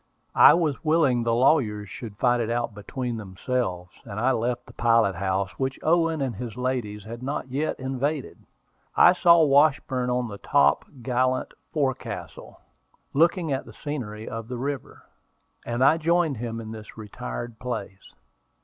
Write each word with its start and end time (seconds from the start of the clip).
I 0.41 0.55
was 0.55 0.83
willing 0.83 1.21
the 1.21 1.35
lawyers 1.35 1.87
should 1.87 2.17
fight 2.17 2.41
it 2.41 2.49
out 2.49 2.73
between 2.73 3.17
themselves, 3.17 3.91
and 4.03 4.19
I 4.19 4.31
left 4.31 4.65
the 4.65 4.73
pilot 4.73 5.13
house, 5.13 5.51
which 5.59 5.77
Owen 5.83 6.21
and 6.23 6.35
his 6.35 6.57
ladies 6.57 7.03
had 7.03 7.21
not 7.21 7.49
yet 7.49 7.79
invaded. 7.79 8.39
I 8.97 9.13
saw 9.13 9.43
Washburn 9.45 10.09
on 10.09 10.27
the 10.27 10.39
top 10.39 10.85
gallant 11.03 11.51
forecastle, 11.71 12.61
looking 13.13 13.53
at 13.53 13.65
the 13.65 13.73
scenery 13.73 14.27
of 14.27 14.47
the 14.47 14.57
river, 14.57 15.03
and 15.67 15.83
I 15.83 15.97
joined 15.97 16.37
him 16.37 16.59
in 16.59 16.71
this 16.71 16.97
retired 16.97 17.59
place. 17.59 18.15